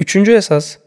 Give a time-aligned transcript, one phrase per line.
[0.00, 0.78] Üçüncü esas,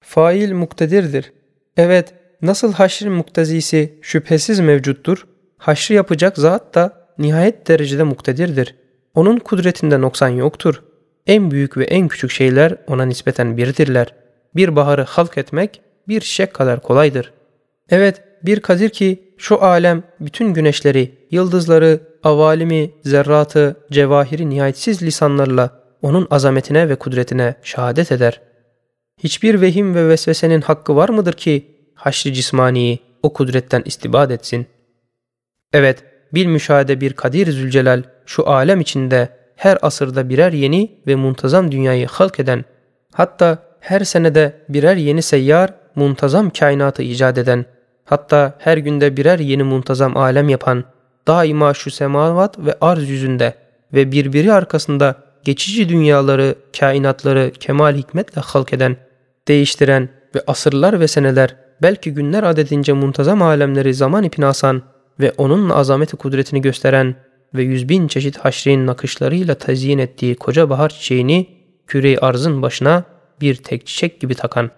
[0.00, 1.32] fail muktedirdir.
[1.76, 5.26] Evet, nasıl haşrin muktezisi şüphesiz mevcuttur,
[5.58, 8.76] haşrı yapacak zat da nihayet derecede muktedirdir.
[9.14, 10.82] Onun kudretinde noksan yoktur.
[11.26, 14.14] En büyük ve en küçük şeyler ona nispeten birdirler.
[14.56, 17.32] Bir baharı halk etmek bir çiçek kadar kolaydır.
[17.90, 26.26] Evet, bir kadir ki şu alem bütün güneşleri, yıldızları, avalimi, zerratı, cevahiri nihayetsiz lisanlarla onun
[26.30, 28.40] azametine ve kudretine şehadet eder.
[29.18, 34.66] Hiçbir vehim ve vesvesenin hakkı var mıdır ki haşri cismaniyi o kudretten istibad etsin?
[35.72, 41.72] Evet, bir müşahede bir Kadir Zülcelal şu alem içinde her asırda birer yeni ve muntazam
[41.72, 42.64] dünyayı halk eden,
[43.12, 47.64] hatta her senede birer yeni seyyar, muntazam kainatı icat eden,
[48.04, 50.84] hatta her günde birer yeni muntazam alem yapan,
[51.26, 53.54] daima şu semavat ve arz yüzünde
[53.92, 58.96] ve birbiri arkasında geçici dünyaları, kainatları kemal hikmetle halk eden,
[59.48, 64.82] değiştiren ve asırlar ve seneler, belki günler adedince muntazam alemleri zaman ipine asan
[65.20, 67.14] ve onunla azameti kudretini gösteren
[67.54, 71.46] ve yüz bin çeşit haşrin nakışlarıyla tezyin ettiği koca bahar çiçeğini
[71.86, 73.04] küre arzın başına
[73.40, 74.70] bir tek çiçek gibi takan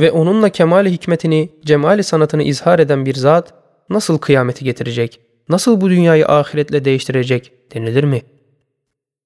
[0.00, 3.54] ve onunla kemali hikmetini, cemali sanatını izhar eden bir zat
[3.90, 8.22] nasıl kıyameti getirecek, nasıl bu dünyayı ahiretle değiştirecek denilir mi?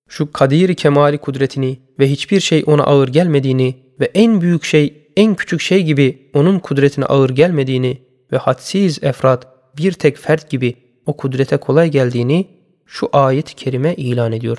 [0.10, 5.36] Şu kadir kemali kudretini ve hiçbir şey ona ağır gelmediğini ve en büyük şey en
[5.36, 11.18] küçük şey gibi onun kudretine ağır gelmediğini ve hadsiz efrat bir tek fert gibi o
[11.18, 12.48] kudrete kolay geldiğini
[12.86, 14.58] şu ayet-i kerime ilan ediyor.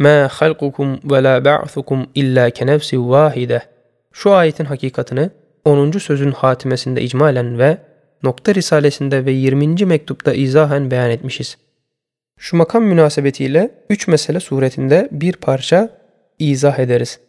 [0.00, 3.60] مَا خَلْقُكُمْ وَلَا بَعْثُكُمْ اِلَّا كَنَفْسِ وَاحِدَةٍ
[4.12, 5.30] Şu ayetin hakikatını
[5.64, 5.90] 10.
[5.90, 7.78] sözün hatimesinde icmalen ve
[8.22, 9.84] Nokta Risalesinde ve 20.
[9.84, 11.56] mektupta izahen beyan etmişiz.
[12.43, 15.89] Şu makam münasebetiyle üç mesele suretinde bir parça
[16.39, 17.19] izah ederiz.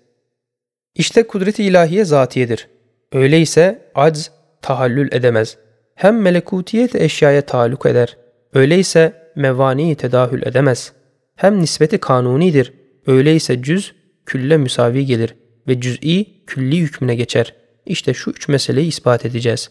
[0.94, 2.68] İşte kudret-i ilahiye zatiyedir.
[3.12, 4.30] Öyleyse acz
[4.62, 5.56] tahallül edemez.
[5.94, 8.16] Hem melekutiyet eşyaya taluk eder.
[8.54, 10.92] Öyleyse mevani tedahül edemez.
[11.36, 12.72] Hem nispeti kanunidir.
[13.06, 13.94] Öyleyse cüz
[14.26, 15.34] külle müsavi gelir
[15.68, 17.54] ve cüz'i külli hükmüne geçer.
[17.86, 19.70] İşte şu üç meseleyi ispat edeceğiz.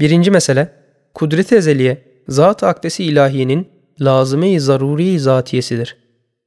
[0.00, 0.72] Birinci mesele,
[1.14, 5.96] kudret-i ezeliye, zat-ı akdesi ilahiyenin lazıme-i zaruri zatiyesidir.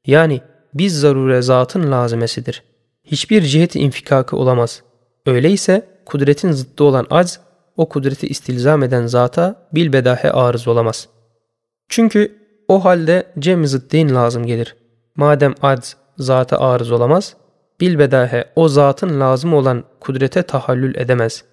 [0.06, 0.42] Yani
[0.74, 2.64] biz zarure zatın lazımesidir.
[3.04, 4.84] Hiçbir cihet infikakı olamaz.
[5.26, 7.40] Öyleyse kudretin zıttı olan acz,
[7.78, 11.10] o kudreti istilzam eden zata bilbedahe arız olamaz.
[11.90, 14.76] Çünkü o halde cem zıddin lazım gelir.
[15.16, 17.36] Madem acz zata arız olamaz,
[17.80, 21.44] bilbedahe o zatın lazım olan kudrete tahallül edemez.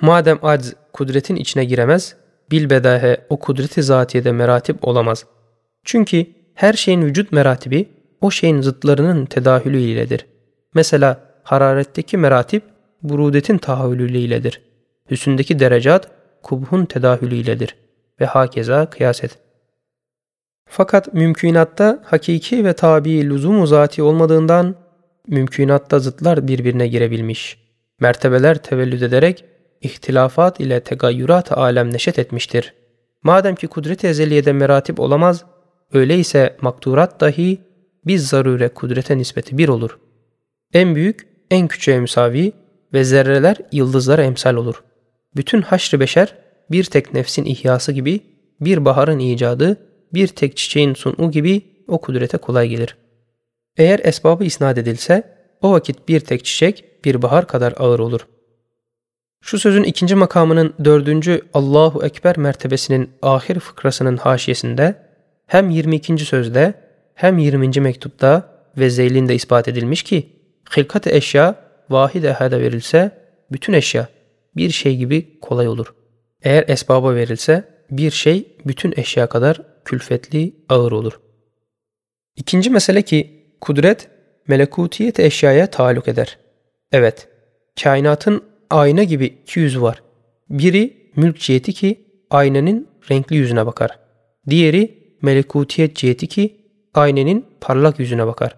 [0.00, 2.16] Madem acz kudretin içine giremez,
[2.50, 5.26] bilbedahe o kudreti zatiyede meratip olamaz.
[5.84, 7.88] Çünkü her şeyin vücut meratibi
[8.20, 10.26] o şeyin zıtlarının tedahülü iledir.
[10.74, 12.62] Mesela hararetteki meratip
[13.02, 14.60] burudetin tahavülü iledir.
[15.10, 16.10] Hüsündeki derecat
[16.42, 17.76] kubhun tedahülü iledir.
[18.20, 19.38] Ve hakeza kıyas et.
[20.68, 24.74] Fakat mümkünatta hakiki ve tabi lüzum zati olmadığından
[25.26, 27.58] mümkünatta zıtlar birbirine girebilmiş.
[28.00, 29.44] Mertebeler tevellüd ederek
[29.80, 32.74] ihtilafat ile tegayyurat alem neşet etmiştir.
[33.22, 35.44] Madem ki kudret-i ezeliyede meratip olamaz,
[35.92, 37.58] öyleyse makturat dahi
[38.06, 39.98] biz zarure kudrete nispeti bir olur.
[40.74, 42.52] En büyük, en küçüğe müsavi
[42.92, 44.82] ve zerreler yıldızlara emsal olur.
[45.36, 46.34] Bütün haşr beşer
[46.70, 48.20] bir tek nefsin ihyası gibi,
[48.60, 49.76] bir baharın icadı,
[50.14, 52.96] bir tek çiçeğin sunu gibi o kudrete kolay gelir.
[53.76, 58.39] Eğer esbabı isnat edilse, o vakit bir tek çiçek bir bahar kadar ağır olur.''
[59.42, 64.94] Şu sözün ikinci makamının dördüncü Allahu Ekber mertebesinin ahir fıkrasının haşiyesinde
[65.46, 66.18] hem 22.
[66.18, 66.74] sözde
[67.14, 67.80] hem 20.
[67.80, 70.28] mektupta ve zeylinde ispat edilmiş ki
[70.76, 71.54] hilkat eşya
[71.90, 73.10] vahid ehada verilse
[73.52, 74.08] bütün eşya
[74.56, 75.94] bir şey gibi kolay olur.
[76.42, 81.20] Eğer esbaba verilse bir şey bütün eşya kadar külfetli ağır olur.
[82.36, 84.08] İkinci mesele ki kudret
[84.48, 86.38] melekutiyet eşyaya taluk eder.
[86.92, 87.28] Evet,
[87.82, 90.02] kainatın ayna gibi iki yüzü var.
[90.50, 93.98] Biri mülk ciheti ki aynanın renkli yüzüne bakar.
[94.50, 96.56] Diğeri melekutiyet ciheti ki
[96.94, 98.56] aynenin parlak yüzüne bakar.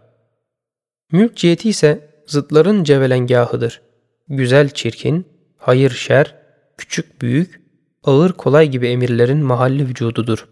[1.13, 3.81] Mülk ciheti ise zıtların cevelengahıdır.
[4.29, 5.27] Güzel çirkin,
[5.57, 6.35] hayır şer,
[6.79, 7.63] küçük büyük,
[8.05, 10.49] ağır kolay gibi emirlerin mahalli vücududur.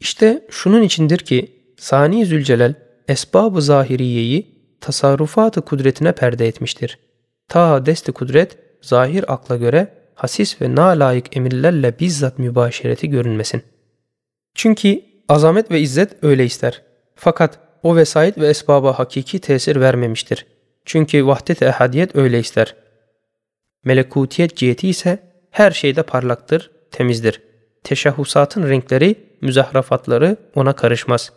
[0.00, 2.74] İşte şunun içindir ki Sani Zülcelal
[3.08, 6.98] esbab-ı zahiriyeyi tasarrufatı kudretine perde etmiştir.
[7.48, 13.62] Ta desti kudret zahir akla göre hasis ve nalayık emirlerle bizzat mübaşereti görünmesin.
[14.54, 16.82] Çünkü azamet ve izzet öyle ister.
[17.14, 20.46] Fakat o vesait ve esbaba hakiki tesir vermemiştir.
[20.84, 22.74] Çünkü vahdet ehadiyet öyle ister.
[23.84, 25.18] Melekutiyet ciheti ise
[25.50, 27.42] her şeyde parlaktır, temizdir.
[27.84, 31.32] Teşahhusatın renkleri, müzahrafatları ona karışmaz.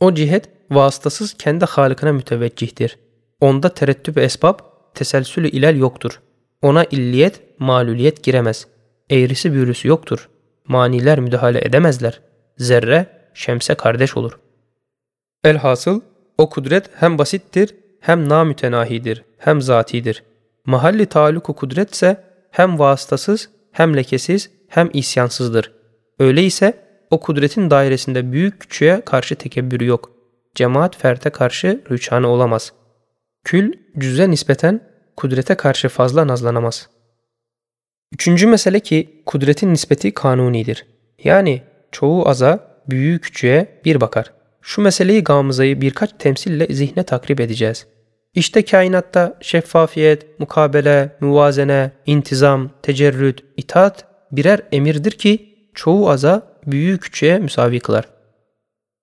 [0.00, 2.98] O cihet vasıtasız kendi halikine müteveccihtir.
[3.40, 4.58] Onda terettüp esbab,
[4.94, 6.20] teselsülü ilal yoktur.
[6.62, 8.66] Ona illiyet, maluliyet giremez.
[9.10, 10.28] Eğrisi büğrüsü yoktur.
[10.68, 12.20] Maniler müdahale edemezler.
[12.56, 14.38] Zerre, şemse kardeş olur.
[15.44, 16.00] Elhasıl,
[16.38, 20.22] o kudret hem basittir, hem namütenahidir, hem zatidir.
[20.66, 25.72] Mahalli taluku kudretse hem vasıtasız, hem lekesiz, hem isyansızdır.
[26.18, 26.74] Öyleyse
[27.10, 30.10] o kudretin dairesinde büyük küçüğe karşı tekebbürü yok.
[30.54, 32.72] Cemaat ferte karşı rüçhanı olamaz.
[33.44, 34.87] Kül cüze nispeten
[35.18, 36.88] kudrete karşı fazla nazlanamaz.
[38.12, 40.86] Üçüncü mesele ki kudretin nispeti kanunidir.
[41.24, 41.62] Yani
[41.92, 44.32] çoğu aza, büyüğü küçüğe bir bakar.
[44.62, 47.86] Şu meseleyi gamızayı birkaç temsille zihne takrip edeceğiz.
[48.34, 57.38] İşte kainatta şeffafiyet, mukabele, muvazene, intizam, tecerrüt, itaat birer emirdir ki çoğu aza büyüğü küçüğe
[57.38, 58.08] müsavi kılar.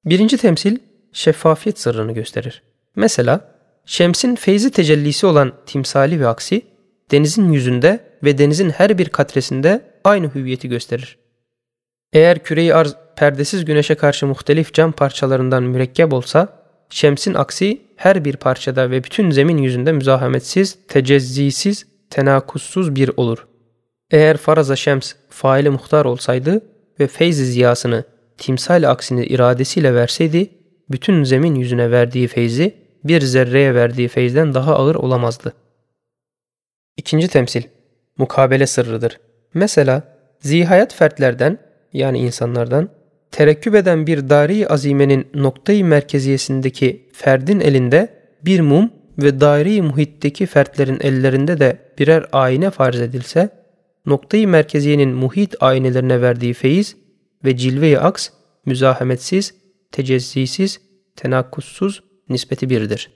[0.05, 0.77] Birinci temsil
[1.13, 2.63] şeffafiyet sırrını gösterir.
[2.95, 3.54] Mesela
[3.85, 6.61] şemsin feyzi tecellisi olan timsali ve aksi
[7.11, 11.17] denizin yüzünde ve denizin her bir katresinde aynı hüviyeti gösterir.
[12.13, 16.47] Eğer küreyi arz perdesiz güneşe karşı muhtelif cam parçalarından mürekkep olsa,
[16.89, 23.47] şemsin aksi her bir parçada ve bütün zemin yüzünde müzahametsiz, tecezzisiz, tenakussuz bir olur.
[24.11, 26.61] Eğer faraza şems faili muhtar olsaydı
[26.99, 28.03] ve feyzi ziyasını
[28.37, 30.49] timsal aksini iradesiyle verseydi,
[30.89, 35.53] bütün zemin yüzüne verdiği feyzi bir zerreye verdiği feyzden daha ağır olamazdı.
[36.97, 37.63] İkinci temsil,
[38.17, 39.19] mukabele sırrıdır.
[39.53, 41.57] Mesela zihayat fertlerden
[41.93, 42.89] yani insanlardan
[43.31, 48.13] terekküp eden bir dari azimenin noktayı merkeziyesindeki ferdin elinde
[48.45, 53.49] bir mum ve daire muhitteki fertlerin ellerinde de birer ayna farz edilse,
[54.05, 56.97] noktayı merkeziyenin muhit aynelerine verdiği feyiz
[57.45, 58.29] ve cilve-i aks
[58.65, 59.55] müzahametsiz,
[59.91, 60.81] tecezzisiz,
[61.15, 63.11] tenakkussuz nispeti birdir.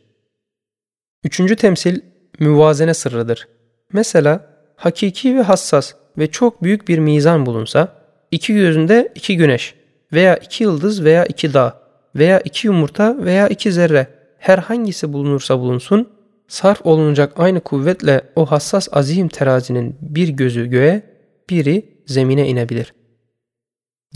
[1.24, 2.02] Üçüncü temsil
[2.40, 3.48] müvazene sırrıdır.
[3.94, 4.46] Mesela
[4.76, 7.96] hakiki ve hassas ve çok büyük bir mizan bulunsa,
[8.32, 9.76] iki gözünde iki güneş
[10.14, 11.82] veya iki yıldız veya iki dağ
[12.16, 14.08] veya iki yumurta veya iki zerre
[14.38, 16.10] herhangisi bulunursa bulunsun,
[16.48, 21.04] sarf olunacak aynı kuvvetle o hassas azim terazinin bir gözü göğe,
[21.50, 22.94] biri zemine inebilir.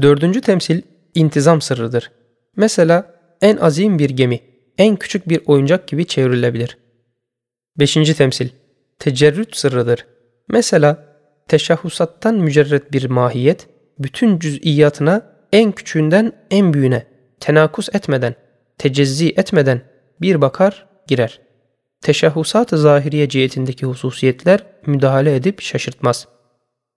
[0.01, 0.81] Dördüncü temsil
[1.15, 2.11] intizam sırrıdır.
[2.55, 4.39] Mesela en azim bir gemi,
[4.77, 6.77] en küçük bir oyuncak gibi çevrilebilir.
[7.79, 8.49] Beşinci temsil
[8.99, 10.05] tecerrüt sırrıdır.
[10.49, 11.05] Mesela
[11.47, 13.67] teşahhusattan mücerret bir mahiyet,
[13.99, 15.21] bütün cüz'iyatına
[15.53, 17.05] en küçüğünden en büyüğüne,
[17.39, 18.35] tenakus etmeden,
[18.77, 19.81] tecezzi etmeden
[20.21, 21.41] bir bakar, girer.
[22.01, 26.27] Teşahhusat-ı zahiriye cihetindeki hususiyetler müdahale edip şaşırtmaz.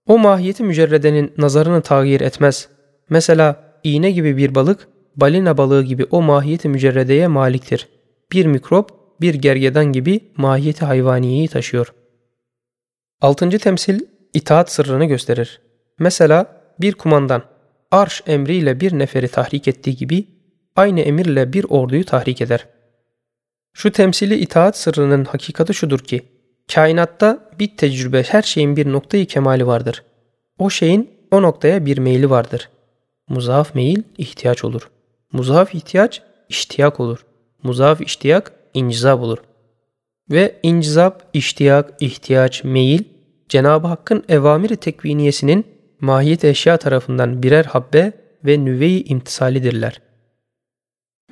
[0.07, 2.69] O mahiyeti mücerredenin nazarını tağyir etmez.
[3.11, 7.89] Mesela iğne gibi bir balık, balina balığı gibi o mahiyeti mücerredeye maliktir.
[8.33, 8.91] Bir mikrop,
[9.21, 11.95] bir gergedan gibi mahiyeti hayvaniyeyi taşıyor.
[13.21, 14.01] Altıncı temsil
[14.35, 15.61] itaat sırrını gösterir.
[15.99, 17.43] Mesela bir kumandan
[17.91, 20.27] arş emriyle bir neferi tahrik ettiği gibi
[20.77, 22.67] aynı emirle bir orduyu tahrik eder.
[23.73, 26.23] Şu temsili itaat sırrının hakikati şudur ki,
[26.75, 30.03] kainatta bir tecrübe her şeyin bir noktayı kemali vardır.
[30.59, 32.69] O şeyin o noktaya bir meyli vardır.
[33.29, 34.91] Muzaf meyil ihtiyaç olur.
[35.33, 37.27] Muzaf ihtiyaç iştiyak olur.
[37.63, 39.39] Muzaf iştiyak incizab olur.
[40.31, 43.05] Ve incizab, iştiyak, ihtiyaç, meyil
[43.49, 45.67] Cenab-ı Hakk'ın evamiri tekviniyesinin
[46.01, 48.13] mahiyet eşya tarafından birer habbe
[48.45, 50.01] ve nüve-i imtisalidirler.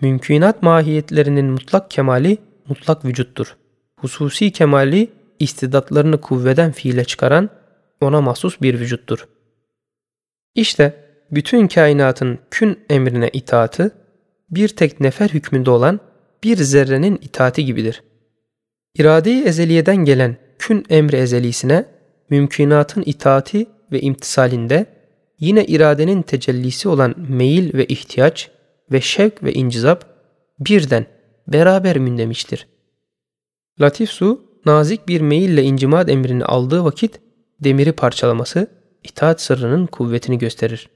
[0.00, 3.56] Mümkünat mahiyetlerinin mutlak kemali mutlak vücuttur.
[4.00, 5.08] Hususi kemali
[5.38, 7.50] istidatlarını kuvveden fiile çıkaran
[8.00, 9.28] ona mahsus bir vücuttur.
[10.54, 13.90] İşte bütün kainatın kün emrine itaatı
[14.50, 16.00] bir tek nefer hükmünde olan
[16.44, 18.02] bir zerrenin itaati gibidir.
[18.98, 21.84] İrade-i ezeliyeden gelen kün emri ezelisine
[22.30, 24.86] mümkünatın itaati ve imtisalinde
[25.40, 28.50] yine iradenin tecellisi olan meyil ve ihtiyaç
[28.92, 30.04] ve şevk ve incizap
[30.60, 31.06] birden
[31.48, 32.66] beraber mündemiştir.
[33.80, 37.20] Latif su nazik bir meyille incimad emrini aldığı vakit
[37.64, 38.66] demiri parçalaması
[39.04, 40.88] itaat sırrının kuvvetini gösterir.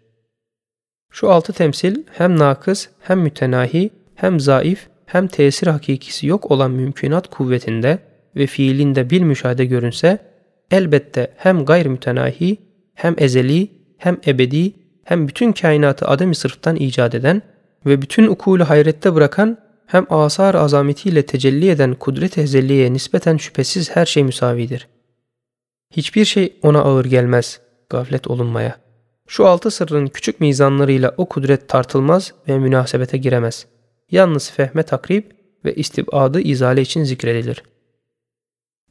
[1.11, 7.31] Şu altı temsil hem nakız hem mütenahi hem zaif hem tesir hakikisi yok olan mümkünat
[7.31, 7.99] kuvvetinde
[8.37, 10.19] ve fiilinde bil müşahede görünse
[10.71, 12.57] elbette hem gayr mütenahi
[12.95, 14.73] hem ezeli hem ebedi
[15.05, 17.43] hem bütün kainatı adem-i sırftan icat eden
[17.87, 24.07] ve bütün ukulu hayrette bırakan hem asar azametiyle tecelli eden kudret ezelliye nispeten şüphesiz her
[24.07, 24.89] şey müsavidir.
[25.91, 28.88] Hiçbir şey ona ağır gelmez, gaflet olunmaya.
[29.29, 33.67] Şu altı sırrın küçük mizanlarıyla o kudret tartılmaz ve münasebete giremez.
[34.11, 35.25] Yalnız fehme takrib
[35.65, 37.63] ve istibadı izale için zikredilir.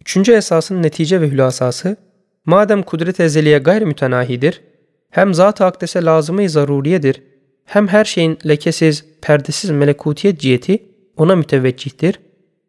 [0.01, 1.97] Üçüncü esasın netice ve hülasası,
[2.45, 4.61] madem kudret ezeliye gayr mütenahidir,
[5.09, 7.23] hem zat-ı akdese lazımı zaruriyedir,
[7.65, 10.85] hem her şeyin lekesiz, perdesiz melekutiyet ciheti
[11.17, 12.19] ona müteveccihtir,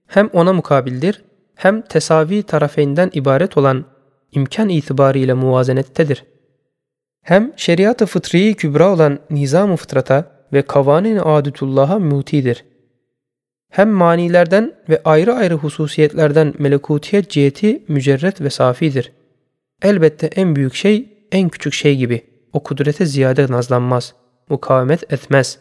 [0.06, 3.84] hem ona mukabildir, hem tesavi tarafeyinden ibaret olan
[4.32, 6.25] imkan itibariyle muvazenettedir.
[7.28, 12.64] Hem şeriat-ı fıtriyi kübra olan nizam-ı fıtrata ve kavanin-i adetullah'a mutidir.
[13.70, 19.12] Hem manilerden ve ayrı ayrı hususiyetlerden melekutiyet ciheti mücerret ve safidir.
[19.82, 24.14] Elbette en büyük şey en küçük şey gibi o kudrete ziyade nazlanmaz,
[24.49, 25.58] mukavemet etmez.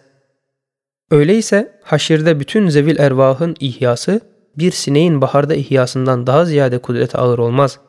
[1.11, 4.21] Öyleyse haşirde bütün zevil ervahın ihyası
[4.57, 7.79] bir sineğin baharda ihyasından daha ziyade kudrete ağır olmaz.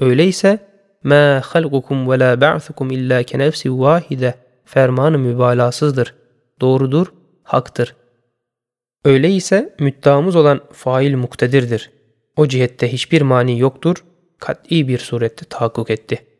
[0.00, 0.58] Öyleyse
[1.05, 4.33] مَا خَلْقُكُمْ وَلَا بَعْثُكُمْ اِلَّا كَنَفْسِ وَاحِدَ
[4.65, 6.15] fermanı mübalasızdır.
[6.61, 7.13] Doğrudur,
[7.43, 7.95] haktır.
[9.05, 11.91] Öyleyse müddeamız olan fail muktedirdir.
[12.35, 14.03] O cihette hiçbir mani yoktur,
[14.39, 16.31] kat'i bir surette tahakkuk etti.''